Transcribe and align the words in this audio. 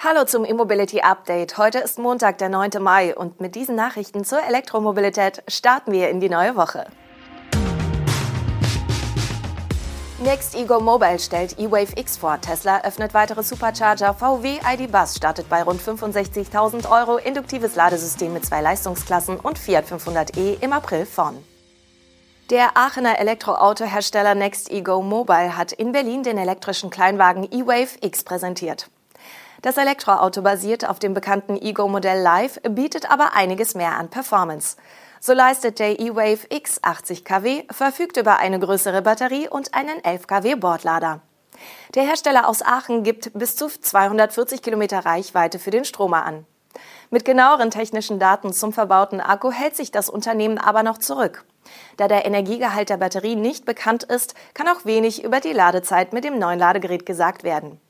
Hallo 0.00 0.24
zum 0.24 0.44
E-Mobility 0.44 1.00
Update. 1.00 1.58
Heute 1.58 1.80
ist 1.80 1.98
Montag, 1.98 2.38
der 2.38 2.48
9. 2.48 2.80
Mai 2.80 3.16
und 3.16 3.40
mit 3.40 3.56
diesen 3.56 3.74
Nachrichten 3.74 4.22
zur 4.24 4.40
Elektromobilität 4.40 5.42
starten 5.48 5.90
wir 5.90 6.08
in 6.08 6.20
die 6.20 6.28
neue 6.28 6.54
Woche. 6.54 6.86
Next 10.22 10.54
Ego 10.54 10.78
Mobile 10.78 11.18
stellt 11.18 11.58
E-Wave 11.58 11.94
X 11.96 12.16
vor. 12.16 12.40
Tesla 12.40 12.82
öffnet 12.84 13.12
weitere 13.12 13.42
Supercharger. 13.42 14.14
VW 14.14 14.60
ID 14.72 14.92
Bus 14.92 15.16
startet 15.16 15.48
bei 15.48 15.64
rund 15.64 15.82
65.000 15.82 16.88
Euro. 16.88 17.16
Induktives 17.16 17.74
Ladesystem 17.74 18.32
mit 18.32 18.46
zwei 18.46 18.60
Leistungsklassen 18.60 19.40
und 19.40 19.58
Fiat 19.58 19.86
500e 19.86 20.62
im 20.62 20.72
April 20.72 21.06
von. 21.06 21.44
Der 22.50 22.76
Aachener 22.76 23.18
Elektroautohersteller 23.18 24.36
Next 24.36 24.70
Ego 24.70 25.02
Mobile 25.02 25.56
hat 25.56 25.72
in 25.72 25.90
Berlin 25.90 26.22
den 26.22 26.38
elektrischen 26.38 26.88
Kleinwagen 26.88 27.42
E-Wave 27.50 27.98
X 28.00 28.22
präsentiert. 28.22 28.88
Das 29.60 29.76
Elektroauto 29.76 30.42
basiert 30.42 30.88
auf 30.88 31.00
dem 31.00 31.14
bekannten 31.14 31.56
Ego-Modell 31.56 32.20
Live, 32.20 32.60
bietet 32.62 33.10
aber 33.10 33.34
einiges 33.34 33.74
mehr 33.74 33.96
an 33.96 34.08
Performance. 34.08 34.76
So 35.20 35.32
leistet 35.32 35.80
der 35.80 35.98
E-Wave 35.98 36.46
X 36.48 36.78
80 36.80 37.24
kW, 37.24 37.64
verfügt 37.68 38.16
über 38.18 38.38
eine 38.38 38.60
größere 38.60 39.02
Batterie 39.02 39.48
und 39.48 39.74
einen 39.74 40.02
11 40.04 40.28
kW 40.28 40.54
Bordlader. 40.54 41.22
Der 41.96 42.04
Hersteller 42.04 42.48
aus 42.48 42.62
Aachen 42.62 43.02
gibt 43.02 43.32
bis 43.36 43.56
zu 43.56 43.66
240 43.68 44.62
Kilometer 44.62 45.04
Reichweite 45.04 45.58
für 45.58 45.72
den 45.72 45.84
Stromer 45.84 46.24
an. 46.24 46.46
Mit 47.10 47.24
genaueren 47.24 47.72
technischen 47.72 48.20
Daten 48.20 48.52
zum 48.52 48.72
verbauten 48.72 49.20
Akku 49.20 49.50
hält 49.50 49.74
sich 49.74 49.90
das 49.90 50.08
Unternehmen 50.08 50.58
aber 50.58 50.84
noch 50.84 50.98
zurück. 50.98 51.44
Da 51.96 52.06
der 52.06 52.26
Energiegehalt 52.26 52.90
der 52.90 52.98
Batterie 52.98 53.34
nicht 53.34 53.64
bekannt 53.64 54.04
ist, 54.04 54.34
kann 54.54 54.68
auch 54.68 54.84
wenig 54.84 55.24
über 55.24 55.40
die 55.40 55.52
Ladezeit 55.52 56.12
mit 56.12 56.22
dem 56.22 56.38
neuen 56.38 56.60
Ladegerät 56.60 57.06
gesagt 57.06 57.42
werden. 57.42 57.80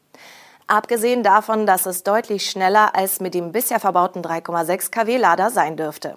Abgesehen 0.71 1.23
davon, 1.23 1.65
dass 1.65 1.87
es 1.87 2.03
deutlich 2.03 2.51
schneller 2.51 2.95
als 2.95 3.21
mit 3.21 3.33
dem 3.33 3.53
bisher 3.53 3.81
verbauten 3.81 4.23
3,6 4.23 4.91
kW 4.91 5.17
Lader 5.17 5.51
sein 5.51 5.79
dürfte. 5.79 6.17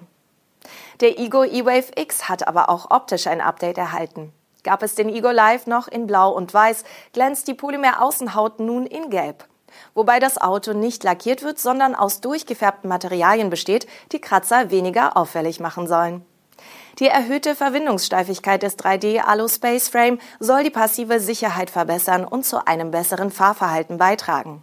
Der 1.00 1.18
Ego 1.18 1.46
eWave 1.46 1.92
X 1.96 2.28
hat 2.28 2.46
aber 2.46 2.70
auch 2.70 2.92
optisch 2.92 3.28
ein 3.28 3.40
Update 3.40 3.78
erhalten. 3.78 4.34
Gab 4.64 4.84
es 4.84 4.94
den 4.94 5.08
Ego 5.08 5.32
Live 5.32 5.68
noch 5.68 5.88
in 5.88 6.06
Blau 6.06 6.32
und 6.32 6.54
Weiß, 6.54 6.84
glänzt 7.14 7.48
die 7.48 7.54
Polymer-Außenhaut 7.54 8.60
nun 8.60 8.86
in 8.86 9.10
Gelb. 9.10 9.46
Wobei 9.94 10.20
das 10.20 10.40
Auto 10.40 10.74
nicht 10.74 11.06
lackiert 11.06 11.44
wird, 11.44 11.58
sondern 11.58 11.96
aus 11.96 12.20
durchgefärbten 12.20 12.90
Materialien 12.90 13.50
besteht, 13.50 13.88
die 14.12 14.20
Kratzer 14.20 14.70
weniger 14.70 15.16
auffällig 15.16 15.62
machen 15.62 15.88
sollen. 15.88 16.26
Die 17.02 17.08
erhöhte 17.08 17.56
Verwindungssteifigkeit 17.56 18.62
des 18.62 18.78
3D 18.78 19.22
Alu 19.22 19.48
Space 19.48 19.90
Frame 19.90 20.20
soll 20.40 20.64
die 20.64 20.70
passive 20.70 21.20
Sicherheit 21.20 21.72
verbessern 21.72 22.26
und 22.26 22.46
zu 22.46 22.68
einem 22.68 22.92
besseren 22.92 23.32
Fahrverhalten 23.32 23.98
beitragen. 23.98 24.62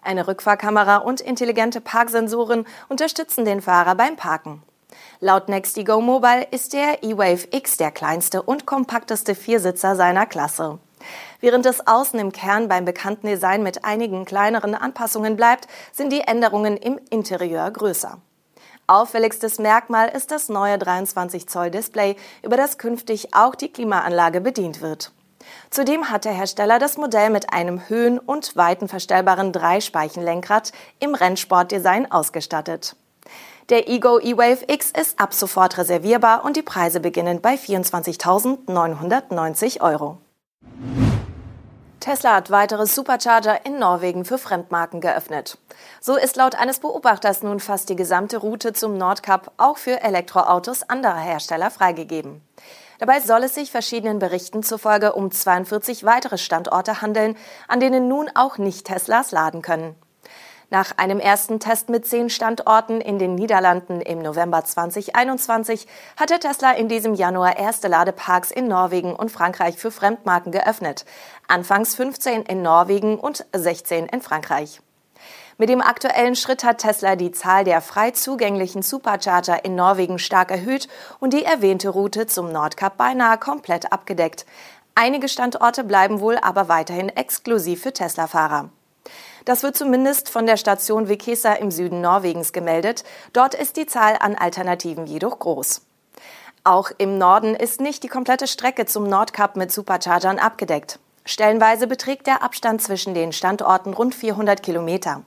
Eine 0.00 0.26
Rückfahrkamera 0.26 0.96
und 0.96 1.20
intelligente 1.20 1.82
Parksensoren 1.82 2.64
unterstützen 2.88 3.44
den 3.44 3.60
Fahrer 3.60 3.94
beim 3.94 4.16
Parken. 4.16 4.62
Laut 5.20 5.50
Nextigo 5.50 6.00
Mobile 6.00 6.46
ist 6.50 6.72
der 6.72 7.02
E-Wave 7.02 7.48
X 7.50 7.76
der 7.76 7.90
kleinste 7.90 8.40
und 8.40 8.64
kompakteste 8.64 9.34
Viersitzer 9.34 9.96
seiner 9.96 10.24
Klasse. 10.24 10.78
Während 11.42 11.66
es 11.66 11.86
außen 11.86 12.18
im 12.18 12.32
Kern 12.32 12.68
beim 12.68 12.86
bekannten 12.86 13.26
Design 13.26 13.62
mit 13.62 13.84
einigen 13.84 14.24
kleineren 14.24 14.74
Anpassungen 14.74 15.36
bleibt, 15.36 15.68
sind 15.92 16.10
die 16.10 16.22
Änderungen 16.22 16.78
im 16.78 16.98
Interieur 17.10 17.70
größer. 17.70 18.16
Auffälligstes 18.88 19.58
Merkmal 19.58 20.08
ist 20.08 20.30
das 20.30 20.48
neue 20.48 20.78
23 20.78 21.48
Zoll 21.48 21.70
Display, 21.70 22.16
über 22.42 22.56
das 22.56 22.78
künftig 22.78 23.34
auch 23.34 23.56
die 23.56 23.72
Klimaanlage 23.72 24.40
bedient 24.40 24.80
wird. 24.80 25.12
Zudem 25.70 26.10
hat 26.10 26.24
der 26.24 26.32
Hersteller 26.32 26.78
das 26.78 26.96
Modell 26.96 27.28
mit 27.30 27.52
einem 27.52 27.88
höhen- 27.88 28.18
und 28.18 28.56
weitenverstellbaren 28.56 29.52
Dreispeichenlenkrad 29.52 30.72
im 31.00 31.14
Rennsportdesign 31.14 32.10
ausgestattet. 32.10 32.96
Der 33.68 33.88
Ego 33.88 34.18
E-Wave 34.20 34.64
X 34.68 34.92
ist 34.92 35.18
ab 35.18 35.34
sofort 35.34 35.76
reservierbar 35.78 36.44
und 36.44 36.56
die 36.56 36.62
Preise 36.62 37.00
beginnen 37.00 37.40
bei 37.40 37.56
24.990 37.56 39.80
Euro. 39.80 40.18
Tesla 42.06 42.36
hat 42.36 42.52
weitere 42.52 42.86
Supercharger 42.86 43.66
in 43.66 43.80
Norwegen 43.80 44.24
für 44.24 44.38
Fremdmarken 44.38 45.00
geöffnet. 45.00 45.58
So 46.00 46.14
ist 46.14 46.36
laut 46.36 46.54
eines 46.54 46.78
Beobachters 46.78 47.42
nun 47.42 47.58
fast 47.58 47.88
die 47.88 47.96
gesamte 47.96 48.36
Route 48.36 48.72
zum 48.72 48.96
Nordkap 48.96 49.50
auch 49.56 49.76
für 49.76 50.00
Elektroautos 50.04 50.88
anderer 50.88 51.18
Hersteller 51.18 51.68
freigegeben. 51.68 52.42
Dabei 53.00 53.18
soll 53.18 53.42
es 53.42 53.56
sich 53.56 53.72
verschiedenen 53.72 54.20
Berichten 54.20 54.62
zufolge 54.62 55.14
um 55.14 55.32
42 55.32 56.04
weitere 56.04 56.38
Standorte 56.38 57.02
handeln, 57.02 57.36
an 57.66 57.80
denen 57.80 58.06
nun 58.06 58.30
auch 58.36 58.56
Nicht-Teslas 58.56 59.32
laden 59.32 59.60
können. 59.60 59.96
Nach 60.68 60.90
einem 60.96 61.20
ersten 61.20 61.60
Test 61.60 61.90
mit 61.90 62.06
zehn 62.06 62.28
Standorten 62.28 63.00
in 63.00 63.20
den 63.20 63.36
Niederlanden 63.36 64.00
im 64.00 64.18
November 64.18 64.64
2021 64.64 65.86
hatte 66.16 66.40
Tesla 66.40 66.72
in 66.72 66.88
diesem 66.88 67.14
Januar 67.14 67.56
erste 67.56 67.86
Ladeparks 67.86 68.50
in 68.50 68.66
Norwegen 68.66 69.14
und 69.14 69.30
Frankreich 69.30 69.76
für 69.76 69.92
Fremdmarken 69.92 70.50
geöffnet. 70.50 71.04
Anfangs 71.46 71.94
15 71.94 72.42
in 72.42 72.62
Norwegen 72.62 73.16
und 73.16 73.46
16 73.54 74.06
in 74.06 74.20
Frankreich. 74.20 74.80
Mit 75.56 75.68
dem 75.68 75.80
aktuellen 75.80 76.34
Schritt 76.34 76.64
hat 76.64 76.78
Tesla 76.78 77.14
die 77.14 77.30
Zahl 77.30 77.62
der 77.62 77.80
frei 77.80 78.10
zugänglichen 78.10 78.82
Supercharger 78.82 79.64
in 79.64 79.76
Norwegen 79.76 80.18
stark 80.18 80.50
erhöht 80.50 80.88
und 81.20 81.32
die 81.32 81.44
erwähnte 81.44 81.90
Route 81.90 82.26
zum 82.26 82.50
Nordkap 82.50 82.96
beinahe 82.96 83.38
komplett 83.38 83.92
abgedeckt. 83.92 84.44
Einige 84.96 85.28
Standorte 85.28 85.84
bleiben 85.84 86.18
wohl 86.18 86.38
aber 86.38 86.68
weiterhin 86.68 87.08
exklusiv 87.08 87.82
für 87.82 87.92
Tesla-Fahrer. 87.92 88.70
Das 89.46 89.62
wird 89.62 89.76
zumindest 89.76 90.28
von 90.28 90.44
der 90.44 90.56
Station 90.56 91.08
Vikesa 91.08 91.52
im 91.52 91.70
Süden 91.70 92.00
Norwegens 92.00 92.52
gemeldet. 92.52 93.04
Dort 93.32 93.54
ist 93.54 93.76
die 93.76 93.86
Zahl 93.86 94.16
an 94.18 94.34
Alternativen 94.34 95.06
jedoch 95.06 95.38
groß. 95.38 95.82
Auch 96.64 96.90
im 96.98 97.16
Norden 97.16 97.54
ist 97.54 97.80
nicht 97.80 98.02
die 98.02 98.08
komplette 98.08 98.48
Strecke 98.48 98.86
zum 98.86 99.08
Nordkap 99.08 99.54
mit 99.54 99.70
Superchargern 99.70 100.40
abgedeckt. 100.40 100.98
Stellenweise 101.24 101.86
beträgt 101.86 102.26
der 102.26 102.42
Abstand 102.42 102.82
zwischen 102.82 103.14
den 103.14 103.32
Standorten 103.32 103.94
rund 103.94 104.16
400 104.16 104.64
Kilometer. 104.64 105.22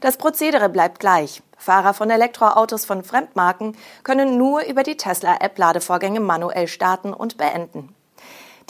Das 0.00 0.18
Prozedere 0.18 0.68
bleibt 0.68 1.00
gleich. 1.00 1.42
Fahrer 1.56 1.94
von 1.94 2.10
Elektroautos 2.10 2.84
von 2.84 3.02
Fremdmarken 3.02 3.76
können 4.04 4.38
nur 4.38 4.66
über 4.66 4.84
die 4.84 4.96
Tesla-App 4.96 5.58
Ladevorgänge 5.58 6.20
manuell 6.20 6.68
starten 6.68 7.12
und 7.12 7.36
beenden. 7.36 7.92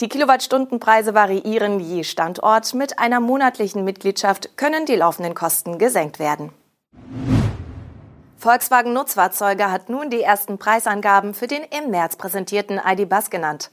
Die 0.01 0.07
Kilowattstundenpreise 0.07 1.13
variieren 1.13 1.81
je 1.81 2.03
Standort. 2.05 2.73
Mit 2.73 2.99
einer 2.99 3.19
monatlichen 3.19 3.83
Mitgliedschaft 3.83 4.55
können 4.55 4.85
die 4.85 4.95
laufenden 4.95 5.35
Kosten 5.35 5.77
gesenkt 5.77 6.19
werden. 6.19 6.53
Volkswagen 8.37 8.93
Nutzfahrzeuge 8.93 9.69
hat 9.69 9.89
nun 9.89 10.09
die 10.09 10.21
ersten 10.21 10.57
Preisangaben 10.57 11.33
für 11.33 11.47
den 11.47 11.63
im 11.63 11.91
März 11.91 12.15
präsentierten 12.15 12.79
ID-Bus 12.81 13.29
genannt. 13.29 13.71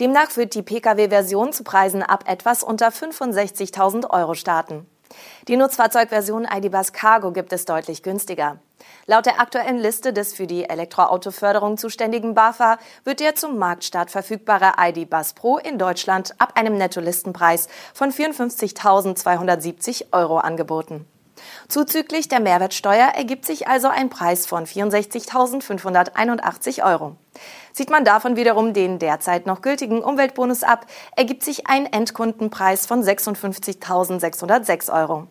Demnach 0.00 0.34
wird 0.38 0.54
die 0.54 0.62
Pkw-Version 0.62 1.52
zu 1.52 1.62
Preisen 1.62 2.02
ab 2.02 2.24
etwas 2.26 2.62
unter 2.62 2.88
65.000 2.88 4.08
Euro 4.08 4.32
starten. 4.32 4.86
Die 5.48 5.56
Nutzfahrzeugversion 5.56 6.44
ID-Bus 6.44 6.92
Cargo 6.92 7.32
gibt 7.32 7.52
es 7.52 7.64
deutlich 7.64 8.02
günstiger. 8.02 8.58
Laut 9.06 9.26
der 9.26 9.40
aktuellen 9.40 9.78
Liste 9.78 10.12
des 10.12 10.34
für 10.34 10.46
die 10.46 10.68
Elektroautoförderung 10.68 11.78
zuständigen 11.78 12.34
BAFA 12.34 12.78
wird 13.04 13.20
der 13.20 13.34
zum 13.34 13.58
Marktstart 13.58 14.10
verfügbare 14.10 14.74
ID-Bus 14.78 15.34
Pro 15.34 15.58
in 15.58 15.78
Deutschland 15.78 16.34
ab 16.38 16.52
einem 16.56 16.76
Nettolistenpreis 16.76 17.68
von 17.94 18.12
54.270 18.12 20.12
Euro 20.12 20.38
angeboten. 20.38 21.06
Zuzüglich 21.68 22.28
der 22.28 22.40
Mehrwertsteuer 22.40 23.08
ergibt 23.08 23.44
sich 23.44 23.68
also 23.68 23.88
ein 23.88 24.10
Preis 24.10 24.46
von 24.46 24.66
64.581 24.66 26.84
Euro. 26.84 27.16
Sieht 27.72 27.90
man 27.90 28.04
davon 28.04 28.36
wiederum 28.36 28.72
den 28.72 28.98
derzeit 28.98 29.46
noch 29.46 29.62
gültigen 29.62 30.02
Umweltbonus 30.02 30.62
ab, 30.62 30.86
ergibt 31.16 31.44
sich 31.44 31.66
ein 31.66 31.86
Endkundenpreis 31.86 32.86
von 32.86 33.02
56.606 33.02 34.92
Euro. 34.92 35.26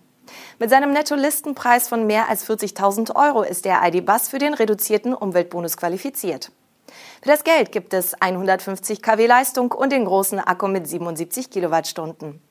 Mit 0.59 0.69
seinem 0.69 0.91
Netto-Listenpreis 0.91 1.87
von 1.87 2.08
mehr 2.08 2.29
als 2.29 2.49
40.000 2.49 3.16
Euro 3.16 3.43
ist 3.43 3.66
der 3.66 3.81
ID-Bus 3.84 4.29
für 4.29 4.40
den 4.40 4.53
reduzierten 4.53 5.13
Umweltbonus 5.13 5.78
qualifiziert. 5.78 6.51
Für 7.22 7.29
das 7.29 7.43
Geld 7.43 7.72
gibt 7.72 7.93
es 7.93 8.19
150 8.22 9.01
kW 9.01 9.25
Leistung 9.25 9.72
und 9.72 9.91
den 9.91 10.05
großen 10.05 10.40
Akku 10.40 10.67
mit 10.67 10.87
77 10.87 11.49
Kilowattstunden. 11.49 12.41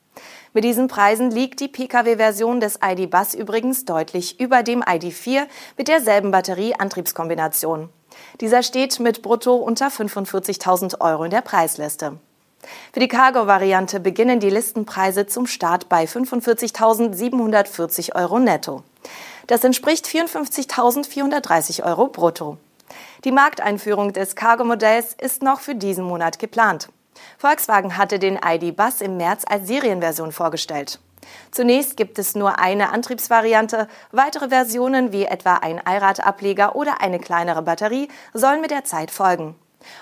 Mit 0.54 0.62
diesen 0.62 0.86
Preisen 0.86 1.32
liegt 1.32 1.58
die 1.58 1.66
Pkw-Version 1.66 2.60
des 2.60 2.78
ID-Bus 2.80 3.34
übrigens 3.34 3.84
deutlich 3.84 4.38
über 4.38 4.62
dem 4.62 4.84
ID4 4.84 5.48
mit 5.76 5.88
derselben 5.88 6.30
Batterie-Antriebskombination. 6.30 7.88
Dieser 8.40 8.62
steht 8.62 9.00
mit 9.00 9.22
brutto 9.22 9.56
unter 9.56 9.88
45.000 9.88 11.00
Euro 11.00 11.24
in 11.24 11.32
der 11.32 11.40
Preisliste. 11.40 12.20
Für 12.92 13.00
die 13.00 13.08
Cargo-Variante 13.08 13.98
beginnen 13.98 14.38
die 14.38 14.48
Listenpreise 14.48 15.26
zum 15.26 15.48
Start 15.48 15.88
bei 15.88 16.04
45.740 16.04 18.14
Euro 18.14 18.38
netto. 18.38 18.84
Das 19.48 19.64
entspricht 19.64 20.06
54.430 20.06 21.84
Euro 21.84 22.06
brutto. 22.06 22.58
Die 23.24 23.32
Markteinführung 23.32 24.12
des 24.12 24.36
Cargo-Modells 24.36 25.16
ist 25.20 25.42
noch 25.42 25.58
für 25.58 25.74
diesen 25.74 26.04
Monat 26.04 26.38
geplant. 26.38 26.90
Volkswagen 27.38 27.96
hatte 27.96 28.18
den 28.18 28.38
ID 28.44 28.76
Bus 28.76 29.00
im 29.00 29.16
März 29.16 29.44
als 29.48 29.66
Serienversion 29.66 30.32
vorgestellt. 30.32 30.98
Zunächst 31.50 31.96
gibt 31.96 32.18
es 32.18 32.34
nur 32.34 32.58
eine 32.58 32.90
Antriebsvariante. 32.92 33.88
Weitere 34.12 34.48
Versionen 34.48 35.12
wie 35.12 35.24
etwa 35.24 35.54
ein 35.54 35.84
Allradableger 35.84 36.76
oder 36.76 37.00
eine 37.00 37.18
kleinere 37.18 37.62
Batterie 37.62 38.08
sollen 38.32 38.60
mit 38.60 38.70
der 38.70 38.84
Zeit 38.84 39.10
folgen. 39.10 39.56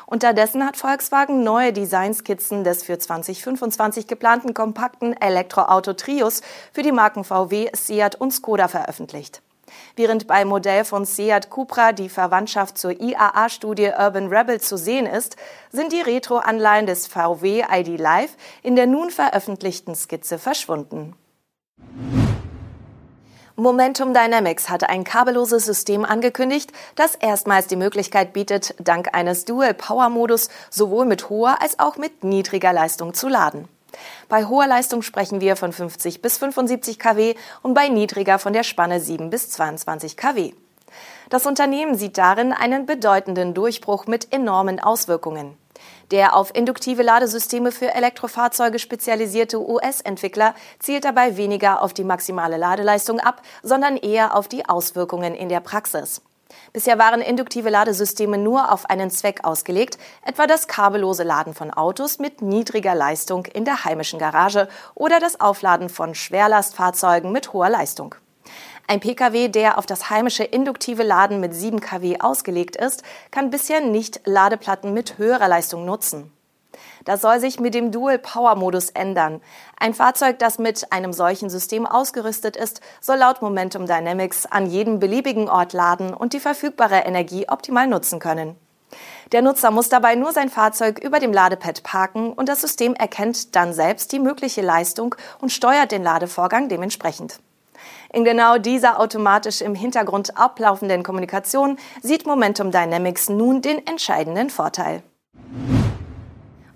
Unterdessen 0.06 0.64
hat 0.64 0.76
Volkswagen 0.76 1.42
neue 1.42 1.72
Designskizzen 1.72 2.64
des 2.64 2.82
für 2.82 2.98
2025 2.98 4.06
geplanten 4.06 4.54
kompakten 4.54 5.20
Elektroauto 5.20 5.94
Trios 5.94 6.42
für 6.72 6.82
die 6.82 6.92
Marken 6.92 7.24
VW, 7.24 7.68
Seat 7.74 8.14
und 8.14 8.32
Skoda 8.32 8.68
veröffentlicht. 8.68 9.42
Während 9.96 10.26
beim 10.26 10.48
Modell 10.48 10.84
von 10.84 11.04
Seat 11.04 11.50
Cupra 11.50 11.92
die 11.92 12.08
Verwandtschaft 12.08 12.78
zur 12.78 12.92
IAA-Studie 12.92 13.90
Urban 13.98 14.28
Rebel 14.28 14.60
zu 14.60 14.76
sehen 14.76 15.06
ist, 15.06 15.36
sind 15.70 15.92
die 15.92 16.00
Retro-Anleihen 16.00 16.86
des 16.86 17.06
VW 17.06 17.64
ID 17.70 17.98
Live 17.98 18.36
in 18.62 18.76
der 18.76 18.86
nun 18.86 19.10
veröffentlichten 19.10 19.94
Skizze 19.94 20.38
verschwunden. 20.38 21.14
Momentum 23.56 24.14
Dynamics 24.14 24.70
hat 24.70 24.88
ein 24.88 25.04
kabelloses 25.04 25.66
System 25.66 26.06
angekündigt, 26.06 26.72
das 26.94 27.14
erstmals 27.14 27.66
die 27.66 27.76
Möglichkeit 27.76 28.32
bietet, 28.32 28.74
dank 28.78 29.14
eines 29.14 29.44
Dual-Power-Modus 29.44 30.48
sowohl 30.70 31.04
mit 31.04 31.28
hoher 31.28 31.60
als 31.60 31.78
auch 31.78 31.96
mit 31.96 32.24
niedriger 32.24 32.72
Leistung 32.72 33.12
zu 33.12 33.28
laden. 33.28 33.68
Bei 34.28 34.46
hoher 34.46 34.66
Leistung 34.66 35.02
sprechen 35.02 35.40
wir 35.40 35.56
von 35.56 35.72
50 35.72 36.22
bis 36.22 36.38
75 36.38 36.98
kW 36.98 37.34
und 37.62 37.74
bei 37.74 37.88
niedriger 37.88 38.38
von 38.38 38.52
der 38.52 38.62
Spanne 38.62 39.00
7 39.00 39.30
bis 39.30 39.50
22 39.50 40.16
kW. 40.16 40.52
Das 41.30 41.46
Unternehmen 41.46 41.94
sieht 41.96 42.18
darin 42.18 42.52
einen 42.52 42.86
bedeutenden 42.86 43.54
Durchbruch 43.54 44.06
mit 44.06 44.32
enormen 44.32 44.80
Auswirkungen. 44.80 45.56
Der 46.10 46.36
auf 46.36 46.54
induktive 46.54 47.02
Ladesysteme 47.02 47.72
für 47.72 47.94
Elektrofahrzeuge 47.94 48.78
spezialisierte 48.78 49.58
US-Entwickler 49.58 50.54
zielt 50.78 51.04
dabei 51.04 51.38
weniger 51.38 51.80
auf 51.80 51.94
die 51.94 52.04
maximale 52.04 52.58
Ladeleistung 52.58 53.18
ab, 53.18 53.40
sondern 53.62 53.96
eher 53.96 54.36
auf 54.36 54.46
die 54.46 54.68
Auswirkungen 54.68 55.34
in 55.34 55.48
der 55.48 55.60
Praxis. 55.60 56.20
Bisher 56.72 56.98
waren 56.98 57.20
induktive 57.20 57.70
Ladesysteme 57.70 58.38
nur 58.38 58.72
auf 58.72 58.88
einen 58.88 59.10
Zweck 59.10 59.44
ausgelegt, 59.44 59.98
etwa 60.24 60.46
das 60.46 60.68
kabellose 60.68 61.22
Laden 61.22 61.54
von 61.54 61.70
Autos 61.70 62.18
mit 62.18 62.42
niedriger 62.42 62.94
Leistung 62.94 63.46
in 63.46 63.64
der 63.64 63.84
heimischen 63.84 64.18
Garage 64.18 64.68
oder 64.94 65.20
das 65.20 65.40
Aufladen 65.40 65.88
von 65.88 66.14
Schwerlastfahrzeugen 66.14 67.32
mit 67.32 67.52
hoher 67.52 67.70
Leistung. 67.70 68.14
Ein 68.86 69.00
Pkw, 69.00 69.48
der 69.48 69.78
auf 69.78 69.86
das 69.86 70.10
heimische 70.10 70.44
induktive 70.44 71.02
Laden 71.02 71.40
mit 71.40 71.54
7 71.54 71.80
kW 71.80 72.20
ausgelegt 72.20 72.76
ist, 72.76 73.02
kann 73.30 73.50
bisher 73.50 73.80
nicht 73.80 74.20
Ladeplatten 74.24 74.92
mit 74.92 75.18
höherer 75.18 75.48
Leistung 75.48 75.84
nutzen. 75.84 76.32
Das 77.04 77.20
soll 77.20 77.40
sich 77.40 77.60
mit 77.60 77.74
dem 77.74 77.92
Dual 77.92 78.18
Power 78.18 78.54
Modus 78.56 78.90
ändern. 78.90 79.40
Ein 79.78 79.94
Fahrzeug, 79.94 80.38
das 80.38 80.58
mit 80.58 80.92
einem 80.92 81.12
solchen 81.12 81.50
System 81.50 81.86
ausgerüstet 81.86 82.56
ist, 82.56 82.80
soll 83.00 83.16
laut 83.16 83.42
Momentum 83.42 83.86
Dynamics 83.86 84.46
an 84.46 84.66
jedem 84.66 84.98
beliebigen 84.98 85.48
Ort 85.48 85.72
laden 85.72 86.14
und 86.14 86.32
die 86.32 86.40
verfügbare 86.40 87.00
Energie 87.00 87.48
optimal 87.48 87.86
nutzen 87.86 88.18
können. 88.18 88.56
Der 89.32 89.42
Nutzer 89.42 89.70
muss 89.70 89.88
dabei 89.88 90.14
nur 90.14 90.32
sein 90.32 90.50
Fahrzeug 90.50 90.98
über 90.98 91.18
dem 91.18 91.32
Ladepad 91.32 91.82
parken 91.82 92.32
und 92.32 92.48
das 92.48 92.60
System 92.60 92.94
erkennt 92.94 93.56
dann 93.56 93.72
selbst 93.72 94.12
die 94.12 94.18
mögliche 94.18 94.60
Leistung 94.60 95.14
und 95.40 95.50
steuert 95.50 95.92
den 95.92 96.02
Ladevorgang 96.02 96.68
dementsprechend. 96.68 97.40
In 98.12 98.24
genau 98.24 98.58
dieser 98.58 99.00
automatisch 99.00 99.62
im 99.62 99.74
Hintergrund 99.74 100.36
ablaufenden 100.36 101.02
Kommunikation 101.02 101.78
sieht 102.02 102.26
Momentum 102.26 102.70
Dynamics 102.70 103.30
nun 103.30 103.62
den 103.62 103.86
entscheidenden 103.86 104.50
Vorteil. 104.50 105.02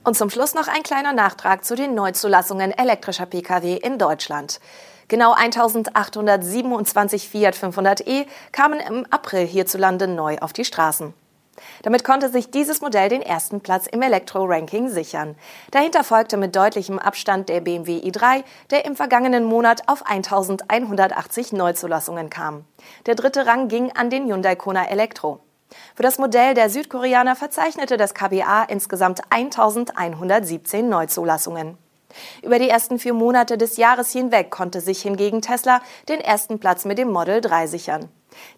Und 0.06 0.16
zum 0.16 0.30
Schluss 0.30 0.54
noch 0.54 0.68
ein 0.68 0.84
kleiner 0.84 1.12
Nachtrag 1.12 1.64
zu 1.64 1.74
den 1.74 1.96
Neuzulassungen 1.96 2.70
elektrischer 2.70 3.26
Pkw 3.26 3.74
in 3.74 3.98
Deutschland. 3.98 4.60
Genau 5.08 5.32
1827 5.32 7.28
Fiat 7.28 7.56
500e 7.56 8.24
kamen 8.52 8.78
im 8.78 9.04
April 9.10 9.44
hierzulande 9.44 10.06
neu 10.06 10.38
auf 10.38 10.52
die 10.52 10.64
Straßen. 10.64 11.12
Damit 11.82 12.04
konnte 12.04 12.28
sich 12.28 12.52
dieses 12.52 12.80
Modell 12.80 13.08
den 13.08 13.20
ersten 13.20 13.60
Platz 13.60 13.88
im 13.88 14.00
Elektro-Ranking 14.00 14.90
sichern. 14.90 15.34
Dahinter 15.72 16.04
folgte 16.04 16.36
mit 16.36 16.54
deutlichem 16.54 17.00
Abstand 17.00 17.48
der 17.48 17.60
BMW 17.60 17.98
i3, 17.98 18.44
der 18.70 18.84
im 18.84 18.94
vergangenen 18.94 19.42
Monat 19.42 19.88
auf 19.88 20.06
1180 20.06 21.52
Neuzulassungen 21.52 22.30
kam. 22.30 22.64
Der 23.06 23.16
dritte 23.16 23.44
Rang 23.44 23.66
ging 23.66 23.90
an 23.90 24.08
den 24.08 24.26
Hyundai 24.28 24.54
Kona 24.54 24.86
Elektro. 24.86 25.40
Für 25.94 26.02
das 26.02 26.18
Modell 26.18 26.54
der 26.54 26.70
Südkoreaner 26.70 27.36
verzeichnete 27.36 27.96
das 27.96 28.14
KBA 28.14 28.64
insgesamt 28.64 29.20
1117 29.30 30.88
Neuzulassungen. 30.88 31.78
Über 32.42 32.58
die 32.58 32.68
ersten 32.68 32.98
vier 32.98 33.14
Monate 33.14 33.58
des 33.58 33.76
Jahres 33.76 34.12
hinweg 34.12 34.50
konnte 34.50 34.80
sich 34.80 35.02
hingegen 35.02 35.42
Tesla 35.42 35.80
den 36.08 36.20
ersten 36.20 36.58
Platz 36.58 36.84
mit 36.84 36.98
dem 36.98 37.10
Model 37.10 37.40
3 37.40 37.66
sichern. 37.66 38.08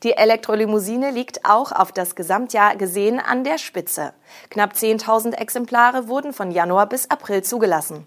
Die 0.03 0.13
Elektrolimousine 0.13 1.11
liegt 1.11 1.45
auch 1.45 1.73
auf 1.73 1.93
das 1.93 2.15
Gesamtjahr 2.15 2.77
gesehen 2.77 3.21
an 3.21 3.45
der 3.45 3.59
Spitze. 3.59 4.13
Knapp 4.51 4.73
10.000 4.73 5.35
Exemplare 5.35 6.09
wurden 6.09 6.33
von 6.33 6.51
Januar 6.51 6.89
bis 6.89 7.11
April 7.11 7.43
zugelassen. 7.43 8.07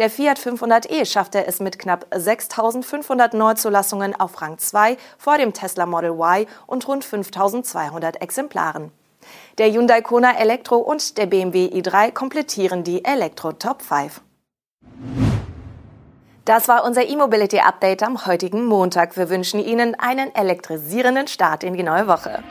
Der 0.00 0.08
Fiat 0.08 0.38
500e 0.38 1.04
schaffte 1.04 1.46
es 1.46 1.60
mit 1.60 1.78
knapp 1.78 2.06
6.500 2.10 3.36
Neuzulassungen 3.36 4.18
auf 4.18 4.40
Rang 4.40 4.56
2 4.56 4.96
vor 5.18 5.36
dem 5.36 5.52
Tesla 5.52 5.84
Model 5.84 6.12
Y 6.12 6.46
und 6.66 6.88
rund 6.88 7.04
5.200 7.04 8.18
Exemplaren. 8.22 8.92
Der 9.58 9.70
Hyundai 9.70 10.00
Kona 10.00 10.38
Elektro 10.38 10.76
und 10.76 11.18
der 11.18 11.26
BMW 11.26 11.66
i3 11.66 12.12
komplettieren 12.12 12.82
die 12.82 13.04
Elektro 13.04 13.52
Top 13.52 13.82
5. 13.82 14.22
Das 16.46 16.66
war 16.66 16.84
unser 16.84 17.06
E-Mobility 17.06 17.58
Update 17.58 18.02
am 18.02 18.24
heutigen 18.24 18.64
Montag. 18.64 19.18
Wir 19.18 19.28
wünschen 19.28 19.60
Ihnen 19.60 19.94
einen 20.00 20.34
elektrisierenden 20.34 21.26
Start 21.26 21.62
in 21.62 21.74
die 21.74 21.82
neue 21.82 22.06
Woche. 22.06 22.42